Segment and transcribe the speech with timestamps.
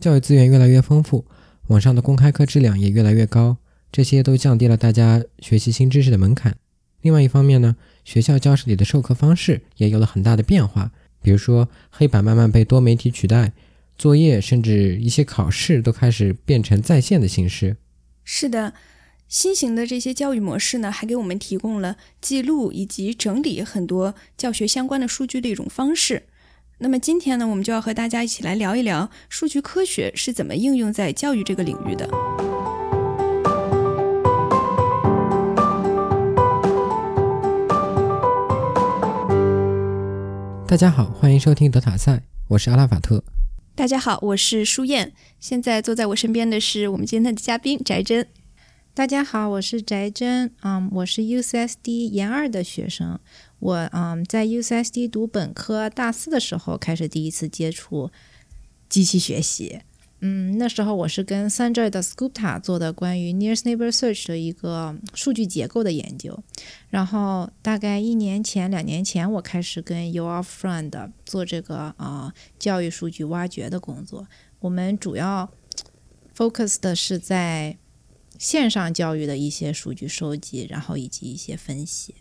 [0.00, 1.26] 教育资源越来越丰富，
[1.66, 3.58] 网上的公开课质量也越来越高，
[3.92, 6.56] 这些都降低了大家学习新知识的门槛。
[7.02, 10.90] 另外一方面呢，学校教室里的授课方式也有了很大的变化，
[11.22, 13.52] 比如说黑板慢慢被多媒体取代，
[13.98, 17.76] 作业甚至一些考试都开始变成在线的形式。
[18.24, 18.72] 是的。
[19.28, 26.24] 新型的这些教育模式呢，还给我们提供了记录以及整理很多教学相关的数据的一种方式。
[26.82, 32.08] 那么今天呢，我们就要和大家一起来聊一聊数据科学是怎么应用在教育这个领域的。
[40.66, 43.22] 大家好，欢迎收听德塔赛，我是阿拉法特。
[43.74, 45.12] 大家好，我是舒燕。
[45.38, 48.26] 现在坐在我身边的是我们今天的嘉宾翟真。
[49.00, 53.18] 大家好，我是翟真，嗯，我是 UCSD 研二的学生。
[53.58, 58.10] 我嗯，在 UCSD 读本科大四的时候，开始第一次接触
[58.90, 59.80] 机器学习。
[60.18, 66.38] 嗯，那时候我是跟 Sanjay 的 Scoopta 做的关于 Nearest Neighbor Search 的一个数据结构的研究。
[66.90, 74.26] 然后大概一年前、两年前，我开始跟 Your Friend 做这个啊教育数据挖掘的工作。
[74.58, 75.50] 我们主要
[76.36, 77.78] focus 的是在
[78.40, 82.14] 线上教育的一些数据收集，然后以及一些分析。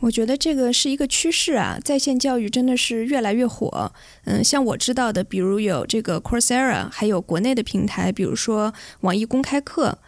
[0.00, 3.92] 我觉得这个是一个趋势啊，在线教育真的是越来越火。
[4.24, 9.98] 嗯，像我知道的，比如有这个 Coursera，还有国内的平台，比如说网易公开课，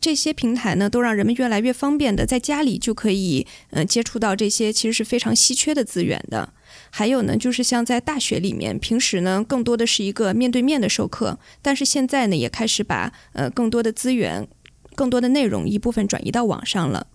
[0.00, 6.52] 这些平台呢，都让人们越来越方便的在家里就可以，呃，接触到这些其实是非常稀缺的资源的。
[6.90, 14.48] 还有呢，就是像在大学里面，平时呢更多的是一个面对面的授课，但是现在呢也开始把呃更多的资源、
[14.94, 17.06] 更多的内容一部分转移到网上了。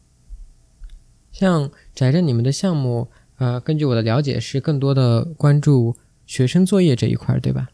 [1.32, 7.68] 像翟着你们的项目，呃，根据我的了解是更多的关注学生作业这一块，对吧？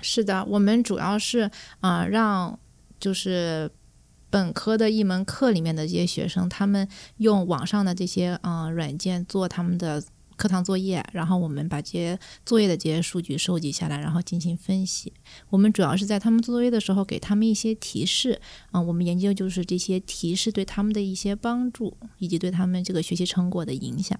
[0.00, 1.50] 是的，我们主要是
[1.80, 2.58] 啊让
[2.98, 3.70] 就是
[4.32, 6.88] 本科的一门课里面的这些学生，他们
[7.18, 10.02] 用网上的这些嗯软件做他们的。
[10.34, 15.12] 课堂作业，然后我们把这些作业的这些数据收集下来，然后进行分析。
[15.50, 18.40] 我们主要是在他们做作业的时候给他们一些提示，
[18.72, 24.18] 啊，我们研究就是这些提示对他们的一些帮助，以及对他们这个学习成果的影响。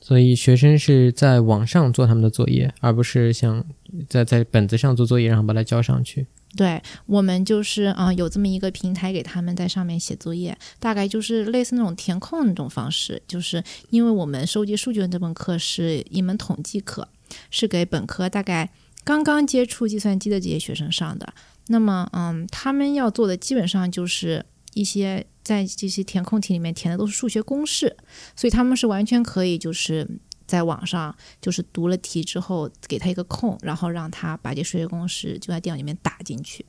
[0.00, 3.64] 所以学生是在网上做他们的作业，而不是像
[4.06, 6.26] 在在本子上做作业，然后把它交上去。
[6.56, 13.22] 对我们就是啊，有这么一个平台给他们在上面写作业，大概就是类似那种填空那种方式。
[13.28, 17.06] 就是因为我们收集数据的这门课是一门统计课，
[17.50, 18.70] 是给本科大概
[19.04, 21.32] 刚刚接触计算机的这些学生上的。
[21.66, 27.94] 那么，嗯，他们要做的基本上就是一些在这些填空题里面填的都是数学公式，
[28.34, 30.08] 所以他们是完全可以就是。
[30.48, 36.66] 在网上就是读了题之后，给他一个空，然后让他把这数学公式就在电脑里面打进去。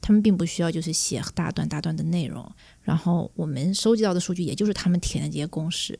[0.00, 2.48] 他们并不需要就是写大段大段的内容，
[2.82, 5.98] 然后我们收集到的数据也就是他们填的这些公式。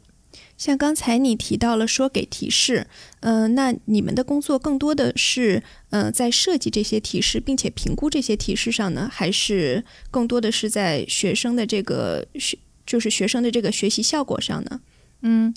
[0.59, 2.87] 像刚才你提到了说给提示，
[3.21, 14.81] 嗯，那你们的工作更多的是嗯在设计这些提示，并且评估这些提示上呢，还是更多的是在学生的这个学就是学生的这个学习效果上呢？
[15.23, 15.55] 嗯。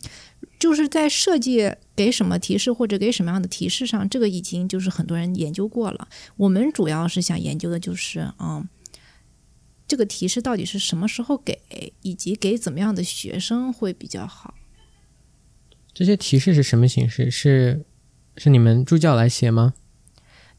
[0.57, 6.09] 就是在设计给什么提示或者给什么样的提示上，这个已经就是很多人研究过了。
[6.35, 8.67] 我们主要是想研究的就是，嗯，
[9.87, 14.53] 这个提示到底是什么时候给，以及给怎么样的学生会比较好。
[15.93, 17.31] 这些提示是什么形式？
[17.31, 17.85] 是
[18.35, 19.73] 是你们助教来写吗？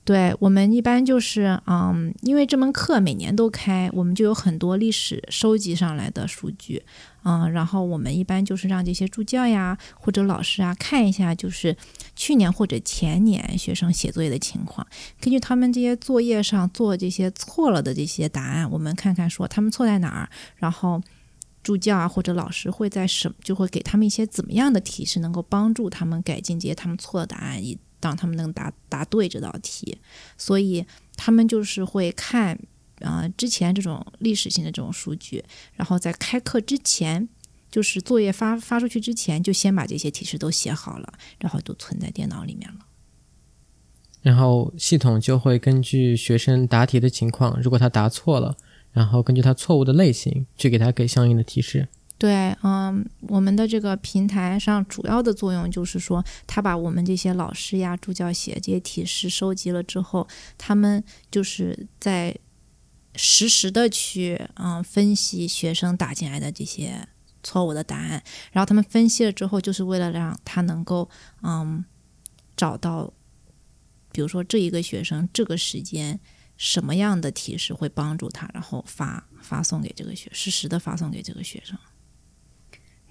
[0.03, 6.83] 对我们一般就是，嗯，因为这门课每年都开，我们就有很多历史收集上来的数据。
[7.22, 11.77] 嗯，然后我们一般就是让这些助教呀或者老师啊看一下，就是
[12.16, 14.84] 去年或者前年学生写作业的情况，
[15.21, 21.00] 根据他们这些作业上做这些错了的这些答案，我们看看说他们错在哪儿，然后
[21.62, 29.99] 助教啊或者老师会在什就会给他们一些怎么样的提示，能够帮助他们改进这些他们错的答案，以当他们能答答对这道题。
[30.37, 30.84] 所以
[31.16, 32.59] 他们就是会看。
[33.01, 35.42] 啊，之前这种历史性的这种数据，
[35.72, 37.27] 然后在开课之前，
[37.71, 42.80] 就是作业发发出去之前，就先把这些提示都写好了，然后都存在电脑里面了。
[44.21, 48.54] 然后系统就会根据学生答题的情况，如果他答错了，
[48.92, 51.89] 然后根据他错误的类型，去给他给相应的提示。
[52.21, 61.03] 对，嗯，我们的这个平台上主要的作用就是说，他把我们这些老师呀、助教写这些提示收集了之后，他们
[61.33, 62.37] 就是在。
[63.17, 67.09] 实时的去嗯分析学生打进来的这些
[67.43, 71.11] 错误的答案，然后他们分析了之后，就是为了让他能够
[71.43, 71.84] 嗯
[72.57, 73.13] 找到
[74.13, 76.21] 比如说这一个学生这个时间
[76.57, 81.77] 什么样的提示会帮助他，然后发发送给这个学，实时的发送给这个学生。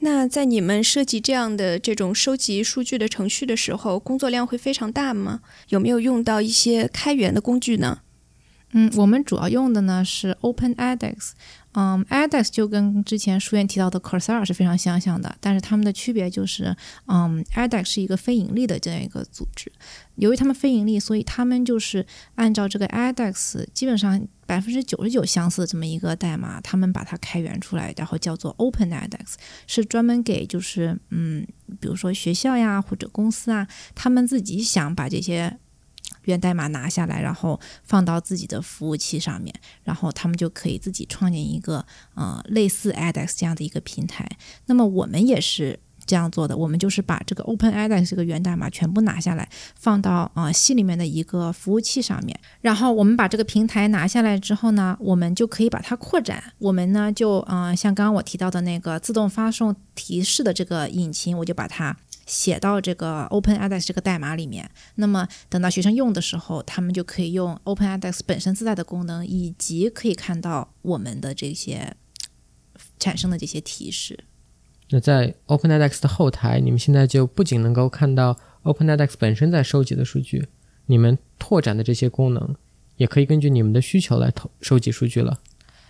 [0.01, 5.41] 那在你们设计这样的这种收集数据的程序的时候，工作量会非常大吗？
[5.69, 7.99] 有没有用到一些开源的工具呢？
[8.71, 11.31] 嗯，我们主要用的呢是 Open edX。
[11.73, 16.75] 嗯，edX 就跟之前书院提到的 Coursera 是非常相像的，但是它们的区别就是，
[17.05, 19.71] 嗯，edX 是一个非盈利的这样一个组织。
[20.15, 22.03] 由于他们非盈利，所以他们就是
[22.35, 29.35] 按照这个 edX 基本上百分之九十九相似的这么一个代码，他们把它开源出来，然后叫做 Open edX，
[29.67, 31.45] 是专门给就是嗯，
[31.79, 35.59] 比如说学校呀或者公司啊，他们自己想把这些。
[36.29, 39.53] 源代码拿下来，然后放到自己的服务器上面，
[39.83, 41.85] 然后他们就可以自己创建一个
[42.15, 44.29] 呃类似 Adex 这样的一个平台。
[44.67, 52.39] 那么我们也是这样做的，我们就是把这个 Open Adex 这个源代码全部拿下来，放到啊系里面的一个服务器上面。
[52.61, 56.41] 然后我们把这个平台拿下来之后呢，我们就可以把它扩展。
[56.57, 61.95] 我们呢就嗯像刚刚我提到的那个自动发送提示的这个引擎，我就把它。
[62.29, 71.95] 写到这个 OpenEdX 这个代码里面，那么等到学生用的时候，他们就可以用 OpenEdX 本身自带的功能，以及可以看到我们的这些
[72.99, 74.25] 产生的这些提示。
[74.91, 80.47] 那在 OpenEdX 的后台，你们现在就不仅能够看到 OpenEdX 本身在收集的数据，
[80.85, 82.55] 你们拓展的这些功能，
[82.97, 85.39] 也可以根据你们的需求来投收集数据了。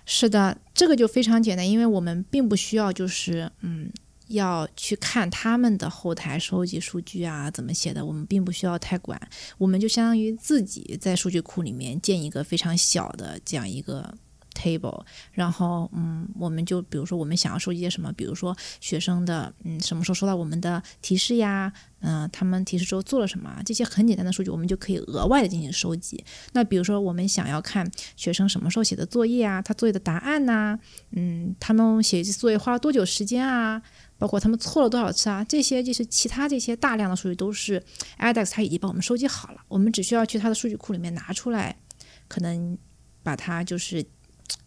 [0.06, 3.92] 是的，这个就非常简单，因为我们并不需要就是嗯。
[4.30, 9.20] 要去看他们的后台收集数据啊，怎么写的，我们并不需要太管，
[9.58, 14.14] 我们就相当于自己在数据库里面建一个非常小的这样一个
[14.54, 21.72] table，然后嗯，我们就比如说我们想要收集些什么，比如说学生的嗯什么时候收到我们的提示呀，
[22.02, 26.24] 嗯，他们提示之后做了什么，这些很简单的数据，我们就可以额外的进行收集。
[26.54, 30.78] 那比如说我们想要看学生什么时候写的作业啊，他作业的答案呐，
[31.12, 33.82] 嗯，他们写作业花了多久时间啊？
[34.20, 35.44] 包括他们错了多少次啊？
[35.46, 37.84] 这些就是其他这些大量的数据都是
[38.20, 41.80] edX 它已经帮我们收集好了，我们只需要去它的数据库里面拿出来，
[42.28, 42.78] 可能
[43.24, 44.06] 把它就是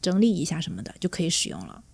[0.00, 1.84] 整理一下什么的就可以使用了。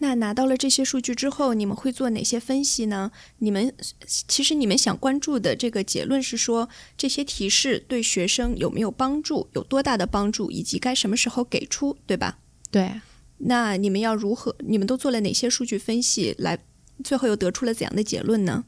[0.00, 3.10] 那拿到了这些数据之后，你们会做哪些分析呢？
[3.38, 3.74] 你们
[4.06, 12.38] 其实你们想关注的这个结论是说，这些提示对学生有没有帮助，有多大的帮助，以及该什么时候给出，对吧？
[12.70, 13.00] 对。
[13.38, 14.54] 那你们要如何？
[14.60, 16.34] 你们都做了哪些数据分析？
[16.38, 16.58] 来，
[17.04, 18.64] 最后又得出了怎样的结论呢？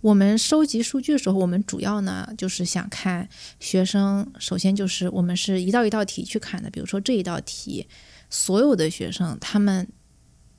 [0.00, 3.28] 我们收集数据的时候，我们主要呢就是想看
[3.60, 4.30] 学生。
[4.38, 6.70] 首先就是我们是一道一道题去看的。
[6.70, 7.86] 比如说这一道题，
[8.30, 9.88] 所有的学生他们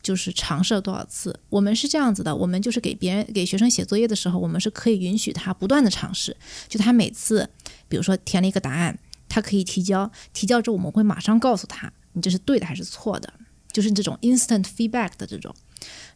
[0.03, 1.39] 就是尝试了多少次？
[1.49, 6.35] 我们是这样子的：我们就是给别人给学生写作业的时候，我们是可以允许他不断的尝试。
[6.67, 7.49] 就他每次，
[7.87, 11.91] 比如说填了一个答案，他可以提交，提交之后我们会马上告诉他。
[12.13, 13.33] 你这是对的还是错的？
[13.71, 15.53] 就是这种 instant feedback 的这种。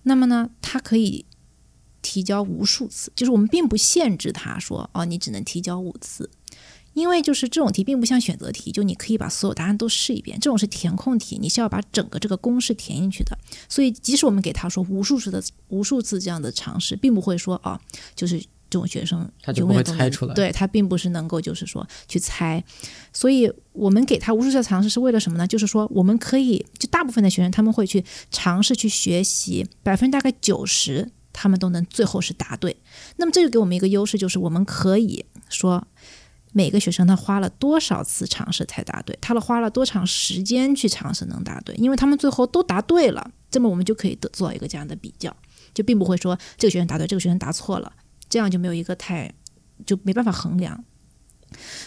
[0.03, 1.25] 那么呢，它可以
[2.01, 6.29] 提交无数次，就是我们并不限制他说哦，你只能提交五次，
[6.93, 10.39] 因为就是这种题并不像选择题，就你可以把所有答案都试一遍。
[10.39, 13.37] 这种是填空题，你是要把整个这个公式填进去的。
[13.69, 17.79] 所以，即使我们给他说无数次的无数次这样的尝试，并不会说哦，
[18.15, 18.43] 就是。
[18.73, 22.63] 这种学生他就不会猜出来，对他并不是能够就是说去猜，
[23.11, 25.45] 所以我们给他无数次尝试是为了什么呢？
[25.45, 32.75] 就是说我们可以就大部分的学生他们会去尝试去学习，百分之大概九十他们都能最后是答对。
[33.17, 35.85] 那么这就给我们一个优势，就是我们可以说
[36.51, 45.35] 每个学生他花了多少次尝试才答对，他了花了多长时间去尝试能答对，因为他们最后都答对了，这么我们就可以得做一个这样的比较，
[45.73, 47.91] 就并不会说这个学生答对，这个学生答错了。
[48.33, 49.31] 这样就没有一个太，
[49.85, 50.83] 就没办法衡量，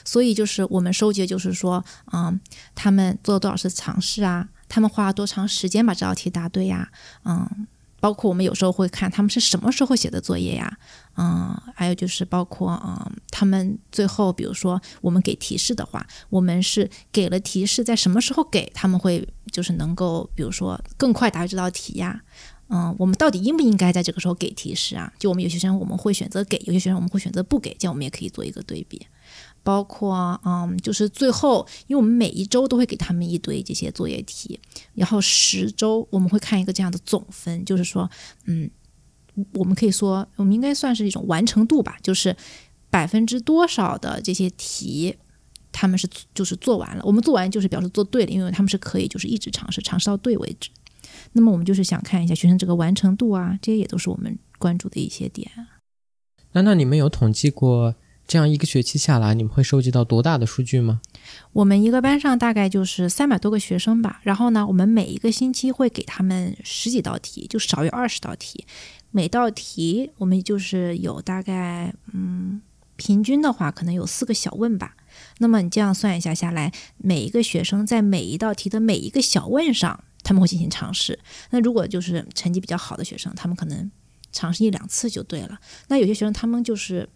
[0.04, 2.38] 所以就是我们收集就是说，嗯，
[2.72, 4.48] 他们做了多少次尝试啊？
[4.68, 6.88] 他们花了多长时间把这道题答对呀？
[7.24, 7.66] 嗯，
[7.98, 10.78] 包括我们有时候会看他们是什么时候写的作业呀？
[11.16, 22.22] 嗯，还有就是包括嗯，他们最后比如说我们给提示的话，我们是给了提示在什么时候给他们会就是能够比如说更快答这道题呀？
[22.68, 25.12] 嗯，我们到底应不应该在这个时候给提示啊？
[25.18, 29.06] 就我们有些学生我们会选择给，有些学生我们会选择不给，这样我们也可以做一个对比。
[29.62, 34.58] 包括嗯，就是最后，因为我们每一周都会给他们一堆这些作业题，
[34.94, 38.08] 然后十周我们会看一个这样的总分，就是说，
[38.44, 38.70] 嗯，
[39.54, 42.36] 我们可以说，我们应该算是一种完成度吧，就是
[42.90, 45.16] 百分之多少的这些题
[45.72, 50.70] 他们是就是做完了，我们做完就是表示做对了，因为他们是可以就是一直尝试，尝试到对为止。
[51.32, 55.50] 那么我们就是想看一下学生这个完成度啊，这些也都是我们关注的一些点。
[56.52, 57.94] 那那你们有统计过
[58.26, 61.00] 这样一个学期下来，你们会收集到多大的数据吗？
[61.52, 68.64] 我们一个班上大概就是三百多个学生吧，然后呢，我们每一个星期会给他们十几道题，就少于二十道题，
[69.10, 72.60] 每道题我们就是有大概嗯，
[72.96, 74.96] 平均的话可能有四个小问吧。
[75.38, 81.16] 那么你这样算一下下来，每一个学生在每一道题的每一个小问上，他们会进行尝试。
[81.50, 83.88] 那如果就是成绩比较好的学生，他们可能
[84.32, 85.56] 尝试一两次就对了。
[85.86, 87.08] 那有些学生他们就是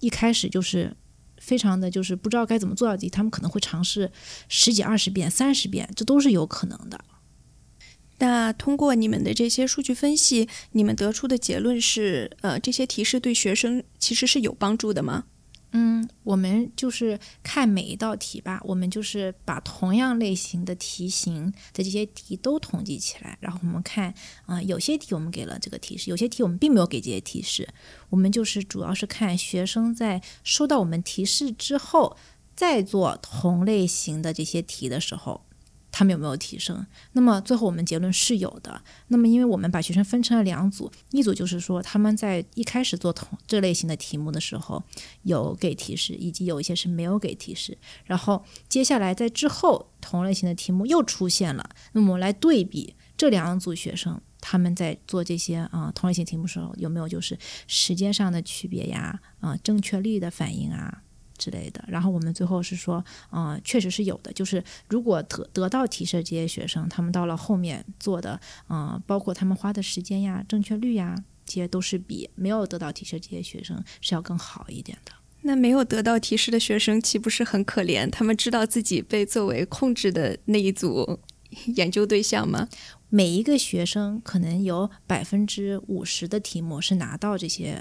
[0.00, 0.96] 一开始就是
[1.36, 4.10] 非常的就是不知道该怎么做到题，他们可能会尝试
[4.48, 6.98] 十几、二十遍、三十遍，这都是有可能的。
[8.18, 15.24] 那通过你们的这些数据分析，你们得出的结论是，呃，这些提示对学生其实是有帮助的吗？
[15.76, 24.14] 嗯，我们就是看每一道题吧，我们就是把同样类型的题型的这些题都统计起来，然后我们看，
[24.46, 27.68] 啊、有些题我们给了这个提示，有些题我们并没有给这些提示。
[28.10, 32.16] 我们就是主要是看学生在收到我们提示之后，
[32.54, 35.44] 再做同类型的这些题的时候，
[35.96, 36.84] 他们有没有提升？
[37.12, 38.82] 那么最后我们结论是有的。
[39.06, 44.82] 那么因为我们把学生分成了两组，一组就是说他们在一开始做同这类型的题目的时候
[45.22, 47.78] 有给提示，以及有一些是没有给提示。
[48.04, 54.20] 然后接下来在之后同类型的题目又出现了，那么我们来对比这两组学生。
[54.46, 61.00] 他们在做这些啊、同类型题目时候有没有就是时间上的区别呀啊、正确率的反应啊
[61.38, 61.84] 之类的。
[61.88, 64.32] 然后我们最后是说，啊、确实是有的。
[64.32, 71.14] 就是如果得得到提示的这些学生，他们到了后面做的，啊、包括他们花的时间呀、正确率呀，
[71.44, 75.12] 这些都是比没有得到提示这些学生是要更好一点的。
[75.42, 78.08] 那没有得到提示的学生岂不是很可怜？
[78.10, 81.20] 他们知道自己被作为控制的那一组
[81.76, 82.68] 研究对象吗？
[83.10, 87.80] 每一个学生可能有百分之五十的题目是拿到这些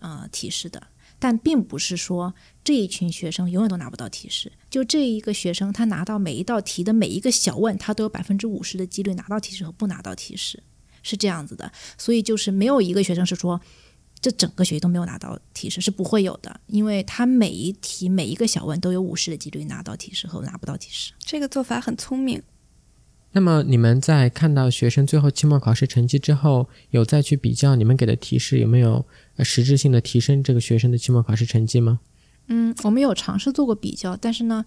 [0.00, 0.82] 呃提示的，
[1.22, 4.50] 但并不是说这一群学生永远都拿不到提示。
[4.68, 10.60] 就这一个学生，他拿到每一道题的每一个小问，他都有百分之五十的几率拿到提示和不拿到提示，
[11.04, 11.70] 是这样子的。
[11.96, 13.60] 所以就是没有一个学生是说。
[14.20, 21.12] 这整个学期都没有拿到提示是不会有的，因为他每一题每一个小问都有五十的几率拿到提示和拿不到提示。
[21.18, 22.40] 这个做法很聪明。
[23.32, 29.04] 那么你们在看到学生最后期末考试成绩之后，有再去比较你们给的提示有没有
[29.38, 32.00] 实质性的提升这个学生的期末考试成绩吗？
[32.48, 34.64] 嗯，我们有尝试做过比较，但是呢，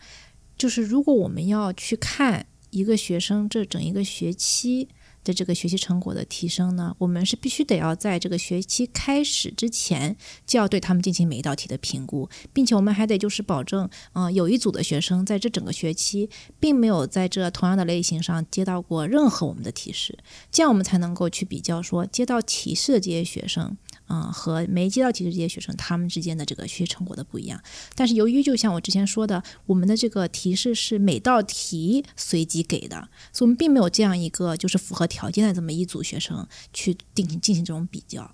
[0.58, 4.88] 就是如果我们要去看一个学生这整一个学期
[5.26, 10.16] 的这个学习成果的提升呢，我们是必须得要在这个学期开始之前
[10.48, 16.30] 就要对他们进行每一道题的评估，并且我们还得就是保证，嗯、有一组的学生在这整个学期
[16.60, 20.18] 并没有在这同样的类型上接到过任何我们的提示，
[20.52, 23.76] 这样我们才能够去比较说接到提示的这些学生。
[24.08, 27.60] 嗯，和没接到提示这些学生，他们之间的这个学习成果的不一样。
[27.96, 38.32] 但是由于就像我之前说的，我们的这个提示是每道题随机给的，所以我们并没有这样一个就是符合条件的这么一组学生去进行进行这种比较。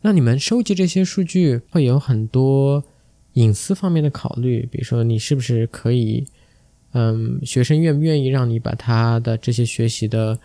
[0.00, 2.82] 那你们收集这些数据会有很多
[3.34, 6.26] 隐私方面的考虑，比如说你是不是可以，
[6.90, 10.40] 嗯，学生愿不愿意让你把他的这些学习的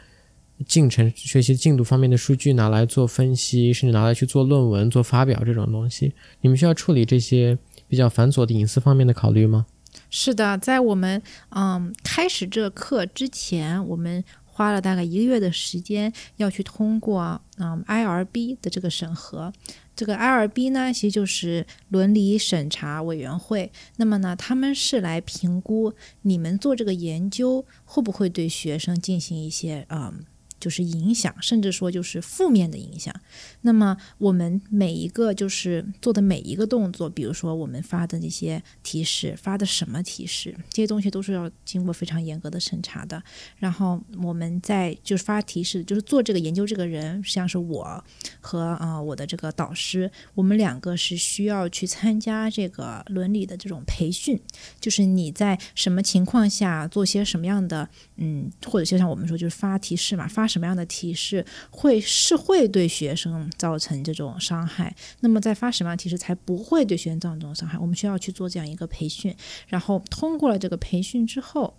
[0.66, 9.66] 进程、学习进度方面的数据拿来做分析，甚至拿来去做论文、做发表这种东西，你们需要处理这些比较繁琐的隐私方面的考虑吗？
[10.10, 19.52] 是的，在我们嗯开始这课之前，我们花了大概一个月的时间要去通过嗯 IRB 的这个审核。
[19.96, 23.72] 这个 IRB 呢，其实就是伦理审查委员会。
[23.98, 30.24] 那么呢，他们是来评估你们做这个研究会不会对学生进行一些嗯。
[30.60, 33.14] 就是影响，甚至说就是负面的影响。
[33.62, 43.22] 那么我们每一个就是做的每一个动作，比如说我们发的那些提示，发的什么提示，这些东西都是要经过非常严格的审查的。
[43.58, 48.04] 然后我们在就是发提示，就是做这个研究这个人，实际上是我
[48.40, 54.40] 和啊、我的这个导师，我们两个是需要去参加这个伦理的这种培训，
[54.80, 67.78] 就是你在什么情况下做些什么样的嗯，或者就像我们说，就是发提示嘛，发什么样的提示会是会对学生造成这种伤害，那么在发什么样的提示才不会对学生造成这种伤害？
[67.78, 69.36] 我们需要去做这样一个培训，
[69.68, 71.78] 然后通过了这个培训之后。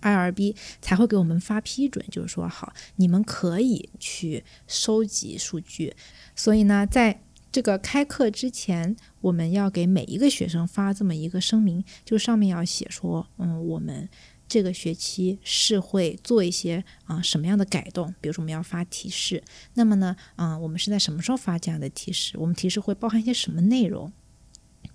[0.00, 5.94] IRB 才会给我们发批准，就是说好，你们可以去收集数据。
[6.36, 14.08] 所以呢，在这个开课之前，我们要给每一个学生发这么一个声明，就上面要写说，嗯，我们
[14.52, 19.42] 这个学期是会做一些啊、什么样的改动，比如说我们要发提示，
[19.72, 22.36] 那么呢，啊、我们是在什么时候发这样的提示？
[22.36, 24.12] 我们提示会包含一些什么内容？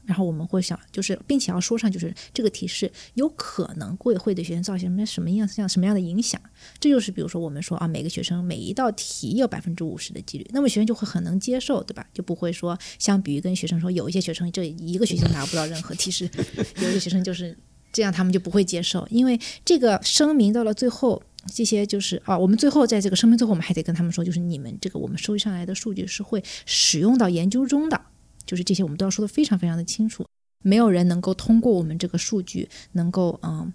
[0.05, 6.39] 然后我们会想，就是并且要说上，就是这个提示有可能会会对学生造成什么什么样像什么样的影响。
[6.79, 12.07] 这就是比如说我们说啊，每个学生每一道题有百分之五十的几率，那么学生就会很能接受，对吧？
[12.13, 16.29] 就不会说相比于跟学生说，有一些学生这一个学期拿不到任何提示，
[16.81, 17.57] 有一些学生就是
[17.91, 21.22] 这样，他们就不会接受，因为这个声明到了最后。
[21.53, 28.01] 这些就是啊，我们最后在这个声明最后，我们还得跟他们说，就是你们这个我们收集上来的数据是会使用到研究中的，
[28.46, 30.25] 就是这些我们都要说的非常非常的清楚。
[30.62, 33.72] 没有人能够通过我们这个数据能够嗯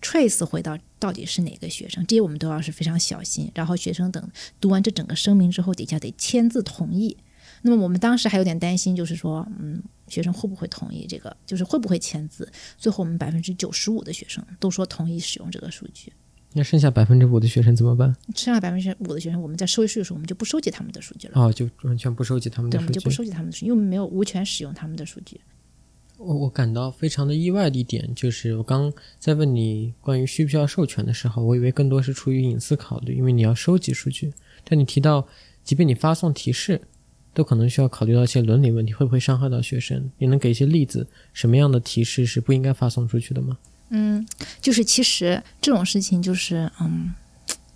[0.00, 3.48] trace 回到到底是哪个学生，这些我们都要是非常小心。
[3.54, 4.28] 然后学生等
[4.60, 7.16] 读完这整个声明之后，底下得签字同意。
[7.62, 12.50] 那么我们当时还有点担心，就是说嗯，学生会不会同意这个，就是会不会签字？
[12.76, 16.12] 最后我们百分之九十五的学生都说同意使用这个数据。
[16.54, 18.14] 那剩下百分之五的学生怎么办？
[18.34, 21.40] 剩下百分之五的学生，我们在收集数据的时候，我们就不收集他们的数据了。
[21.40, 22.84] 哦，就完全不收集他们的数据。
[22.84, 25.40] 对，我们就不收集他们的数据，因为我们没有无权使用他们的数据。
[26.18, 34.32] 我我感到非常的意外的一点就是，我刚在问你关于需不需要授权的时候，我以为更多是出于隐私考虑，因为你要收集数据。
[34.62, 35.26] 但你提到，
[35.64, 36.82] 即便你发送提示，
[37.34, 40.10] 都可能需要考虑到一些伦理问题，会不会伤害到学生？
[40.18, 43.58] 你能给一些例子，什么样的提示是不应该发送出去的吗？
[43.90, 44.26] 嗯，
[44.60, 47.14] 就是其实这种事情就是嗯。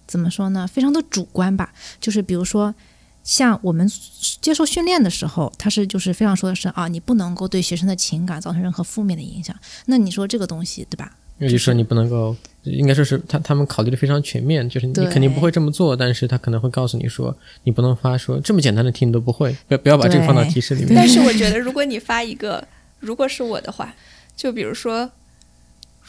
[0.09, 0.65] 怎么说呢？
[0.69, 1.75] 非常的主观吧。
[2.01, 2.73] 就是比如说，
[3.25, 3.91] 像我们
[4.41, 9.55] 接受训练的时候，他是就是非常说的是啊，你不能够对学生的情感造成任何负面的影响。
[9.87, 11.17] 那你说这个东西对吧？
[11.41, 12.37] 也就是说，你不能够，
[12.67, 20.95] 应该说是他他们考虑的非常全面，就是你肯定不会这么做，但是他可能会告诉你说，你不能发说这么简单的题你都不会，不要不要把这个放到提示里面。
[20.95, 22.67] 但是我觉得， 如果你发一个，
[23.01, 23.95] 如果是我的话，
[24.37, 25.11] 就比如说。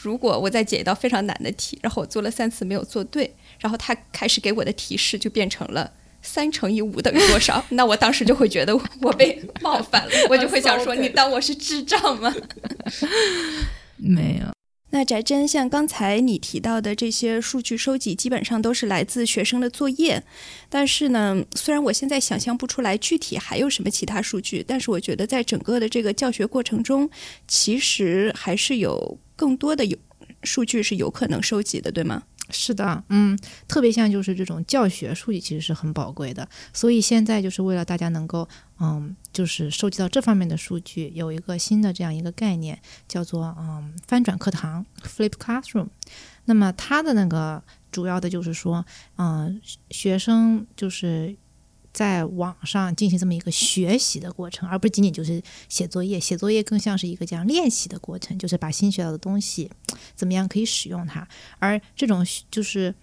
[0.00, 5.90] 如果我在解一道非常难的题，然后我做了三次没有做对，然后他开始给我的提示就变成了
[6.22, 8.72] 三乘以五等于多少， 那我当时就会觉得
[9.02, 12.32] 我被冒犯了，我就会想说 你当我是智障吗？
[13.96, 14.57] 没有。
[14.90, 20.22] 那翟真，像刚才你提到的这些数据收集，基本上都是来自学生的作业。
[20.70, 27.08] 但是呢，虽然我现在想象不出来具体还有什么其他数据，但是我觉得在整个的这个教学过程中，
[27.46, 29.96] 其实还是有更多的有
[30.42, 32.22] 数据是有可能收集的，对吗？
[32.50, 36.48] 是的，嗯，特别像就是这种教学数据，其实是很宝贵的。
[36.72, 38.48] 所以现在就是为了大家能够，
[38.80, 45.88] 嗯，就是收集到这方面的数据，有一个新的这样一个概念，叫做嗯翻转课堂 （Flip Classroom）。
[46.46, 48.84] 那么它的那个主要的就是说，
[49.16, 51.36] 嗯，学生就是。
[51.98, 56.20] 在网上进行这么一个学习的过程，而不仅仅就是写作业。
[56.20, 59.68] 写作业更像是一个这样练习的过程，就是把新学到的东西
[60.14, 61.26] 怎么样可以使用它。
[61.58, 62.94] 而这种就是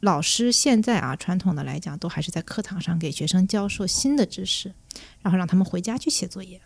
[0.00, 4.72] 老师现在啊，传统的来讲，都还是在课堂上给学生教授新的知识，
[5.20, 6.62] 然后让他们回家去写作业。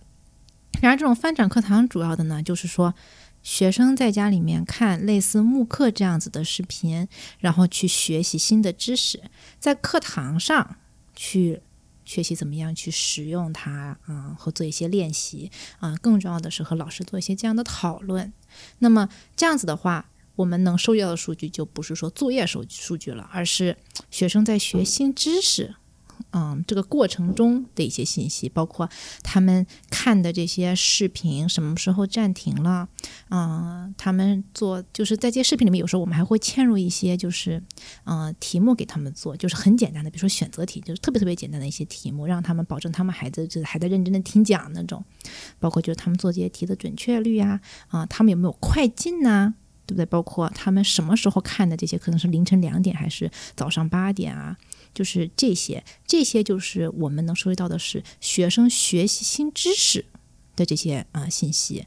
[0.81, 2.95] 然而，这种翻转课堂主要的呢，就是说
[3.43, 7.09] 学生在家里面看类似慕课这样子的视频，
[7.41, 9.21] 然后去学习新的知识，
[9.59, 10.77] 在课堂上。
[11.23, 11.61] 去
[12.07, 18.33] 学习怎么样去使用它啊，和做一些练习啊，更重要的是和老师做一些这样的讨论。
[18.79, 19.07] 那么
[19.37, 23.77] 这样子的话，我们能收集到的数据就不是说作业收数据了，而是
[24.11, 25.75] 学生在学新知识。
[26.33, 28.89] 嗯，这个过程中的一些信息，包括
[29.23, 32.89] 他们看的这些视频什么时候暂停了，
[33.31, 37.63] 嗯，他们做就是在这些视频里面，有时候我们还会嵌入一些就是
[38.05, 45.05] 嗯题目给他们做，就是很简单的，比如说选择题，就是特别特别简单的一些题目，让他们保证他们孩子就是还在认真的听讲那种，
[45.59, 49.55] 包括就是他们做这些题的准确率啊，啊，他们有没有快进呐？
[49.87, 50.07] 对不对？
[50.07, 54.57] 包括他们什么时候看的这些，可能是凌晨两点还是早上八点啊？
[54.93, 60.05] 就是这些，这些就是我们能收集到的是学生学习新知识
[60.57, 61.87] 的这些啊信息，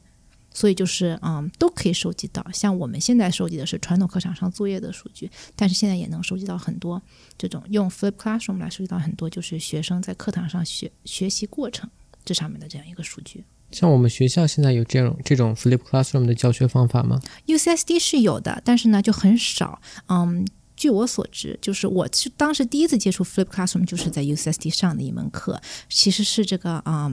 [0.52, 2.44] 所以就是嗯都可以收集到。
[2.52, 7.00] 像我们现在收集的是传统课堂上作业的数据，但是现在也能收集到很多
[7.36, 11.88] 这种用 Flip Classroom 来收集到很多就是学生在课堂上学学习过程
[12.24, 13.44] 这上面的这样一个数据。
[13.70, 20.46] 像我们学校现在有这种这种 Flip Classroom 的教学方法吗？UCSD 是有的，但是呢就很少，嗯。
[20.76, 27.10] 据我所知，就是我是当时第一次接触 Flip Classroom，就是在 UCSD 上的一门课，其实是这个啊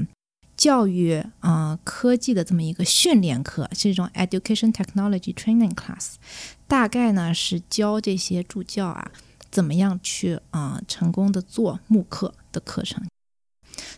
[0.58, 6.15] 教育啊科技的这么一个训练课，是一种 Education Technology Training Class，
[6.67, 9.12] 大概呢是教这些助教啊
[9.50, 13.04] 怎么样去啊成功的做慕课的课程。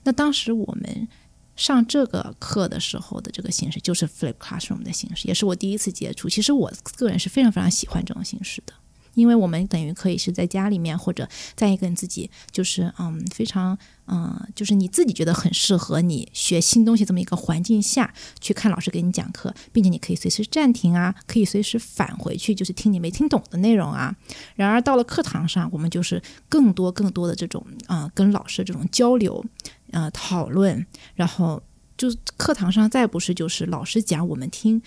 [0.04, 1.08] 那当时我们
[1.56, 6.28] 上这个课的时候的这个形式就是 Flip Classroom 的形式，也是我第一次接触。
[6.28, 8.74] 其实我个人是非常非常喜欢这种形式的。
[9.16, 24.16] 因为我们等于可以是在家里面，或者在一个你自己就是嗯非常嗯就是你自己觉得很适合你学新东西这么一个环境下去看老师给你讲课，并且你可以随时暂停啊，可以随时返回去，就是听你没听懂的内容啊。
[24.56, 29.44] 然而到了课堂上，我们就是更多更多的这种啊跟老师这种交流，
[29.92, 31.62] 呃讨论，然后
[31.98, 34.82] 就课堂上再不是就是老师讲我们听。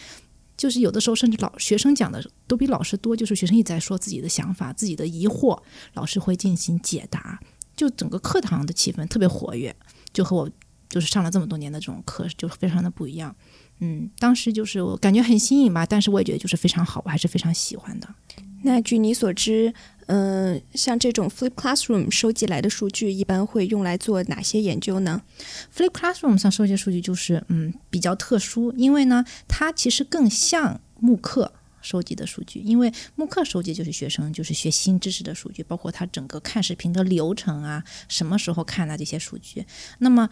[0.56, 3.14] 就是有的时候，甚至老学生讲的都比老师多。
[3.14, 5.60] 就是学生一直在说自己的想法、自己的疑惑，
[5.94, 7.38] 老师会进行解答。
[7.76, 9.74] 就整个课堂的气氛特别活跃，
[10.12, 10.50] 就和我
[10.88, 13.36] 就是上了这么多年的这种课就非常的不一样。
[13.80, 18.08] 嗯，当时就是我感觉很新颖吧，但是我也觉得就是非常好，我还是非常喜欢的。
[18.62, 19.74] 那据你所知，
[20.06, 25.22] 嗯，像这种 Flip Classroom 收集来的数据，一般会用来做哪些研究呢
[25.74, 39.66] ？Flip Classroom 上收集数据就是嗯比较特殊，因为呢，它其实更像慕课收集的数据，因为慕课收集就是学生就是学新知识的数据，包括他整个看视频的流程啊，什么时候看的这些数据，
[39.98, 40.28] 那么。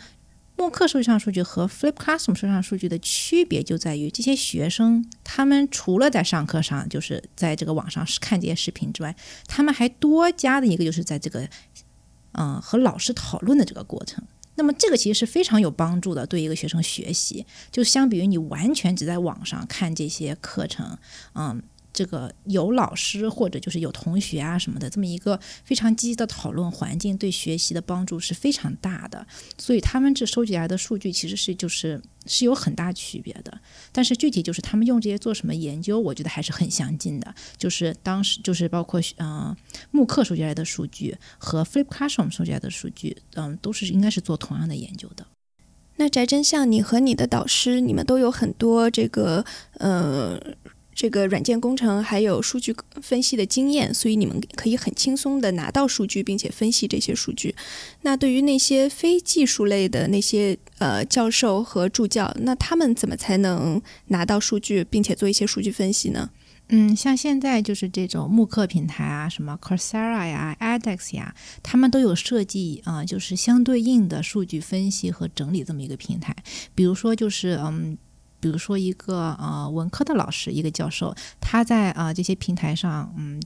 [0.57, 9.15] 慕课数据上数据和 Flip Classroom 收集上数据的区别就在于，这些学生他们除了在上课上，就是在这个网上看这些视频之外，
[9.49, 11.49] 他们还多加的一个就是在这个，
[12.33, 14.25] 嗯，和老师讨论的这个过程。
[14.55, 20.97] 那么这个其实是非常有帮助的，对一个学生学习，就相比于你完全只在网上看这些课程，
[21.35, 21.63] 嗯。
[21.95, 29.25] 这个有老师或者就是有同学啊什么的，这么一个非常积极的讨论环境，对学习的帮助是非常大的。
[29.57, 33.61] 所以他们这收集来的数据其实是就是是有很大区别的。
[33.93, 37.33] 但是具体就是他们用这些做什么研究，我觉得还是很详尽的。
[37.57, 39.57] 就是当时就是包括嗯
[39.93, 45.25] 慕课收集来的数据和 Flip Classroom 收集来的数据，嗯都是应该是做同样的研究的。
[45.97, 49.45] 那翟真相，你和你的导师，你们都有很多这个
[49.79, 50.41] 呃。
[50.95, 57.55] 这个软件工程还有数据分析的经验，所以你们可以很轻松的拿到数据，并且分析这些数据。
[58.03, 66.31] 那对于那些非技术类的那些呃教授和助教，那他们怎么才能拿到数据，并且做一些数据分析呢？
[66.69, 76.35] 嗯，像现在就是这种慕课平台啊，什么 Coursera 呀、edX 呀，他们都有设计啊，就是相对应的数据分析和整理这么一个平台。
[76.75, 77.99] 比如说，就是嗯。
[78.45, 83.41] 比如说一个呃文科的老师，一个教授，他在啊这些平台上，嗯，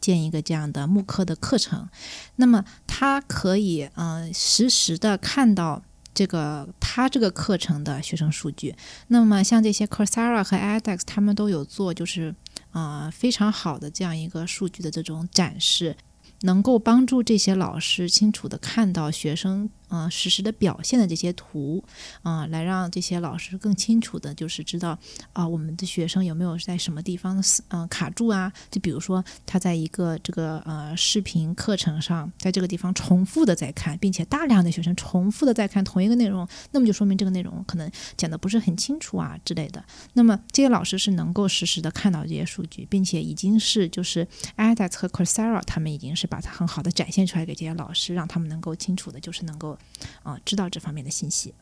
[0.00, 1.88] 建一个这样的慕课的课程，
[2.34, 5.80] 那么他可以呃实时的看到
[6.12, 8.74] 这个他这个课程的学生数据。
[9.06, 12.34] 那么像这些 Coursera 和 edX，他们都有做就是
[12.72, 15.96] 啊非常好的这样一个数据的这种展示。
[16.44, 21.84] 能够帮助这些老师清楚的看到学生啊实时的表现的这些图
[22.22, 24.98] 啊，来让这些老师更清楚的，就是知道
[25.32, 28.52] 啊我们的学生有没有在什么地方嗯卡住啊？
[28.70, 39.84] 就比如说他在一个这个呃视频课程上，在这个地方重复的在看，并且大量的学生重复的在看同一个内容，那么就说明这个内容可能讲的不是很清楚啊之类的。
[40.14, 44.26] 那么这些老师是能够实时的看到这些数据，并且已经是就是
[44.56, 46.26] edX 和 Coursera 他们已经是。
[46.32, 49.78] 把它很好的展现出来给这些老师，让他们能够清楚的，就是能够，
[50.22, 51.54] 呃，知道这方面的信息。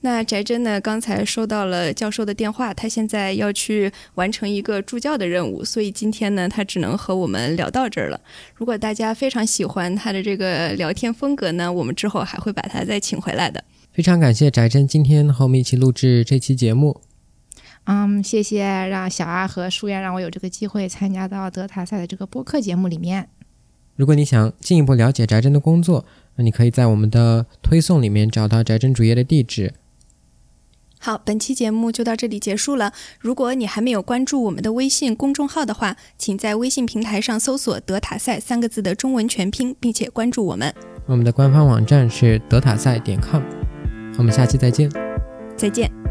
[0.00, 0.78] 那翟真呢？
[0.78, 8.20] 刚才收到了教授的电话，他现在要去完成一个助教的任务，所以今天呢，他只能和我们聊到这儿了。
[8.54, 13.64] 如果大家非常喜欢他的这个聊天风格呢，我们之后还会把他再请回来的。
[13.92, 17.00] 非常感谢翟真今天和我们一起录制这期节目。
[17.84, 23.30] 嗯，谢谢让小阿和舒燕让我有这个机会参加到德塔赛的这个播客节目里面。
[23.96, 26.04] 如果你想进一步了解翟真的工作，
[26.36, 29.74] 那你可以在我们的推送里面找到翟真主页的地址。
[30.98, 32.92] 好，本期节目就到这里结束了。
[33.20, 40.74] 如果你还没有关注我们的微信公众号的话，请在微信平台上搜索“德塔赛”三个字的中文全拼，并且关注我们。
[41.04, 43.42] 我们的官方网站是德塔赛点 com。
[44.16, 44.90] 我们下期再见。
[45.56, 46.03] 再见。